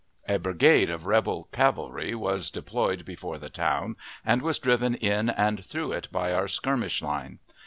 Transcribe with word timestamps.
A 0.27 0.37
brigade 0.39 0.89
of 0.89 1.05
rebel 1.05 1.47
cavalry 1.51 2.15
was 2.15 2.49
deployed 2.49 3.05
before 3.05 3.37
the 3.37 3.51
town, 3.51 3.97
and 4.25 4.41
was 4.41 4.57
driven 4.57 4.95
in 4.95 5.29
and 5.29 5.63
through 5.63 5.91
it 5.91 6.07
by 6.11 6.33
our 6.33 6.47
skirmish 6.47 7.03
line. 7.03 7.37